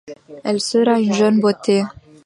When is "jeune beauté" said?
1.13-1.83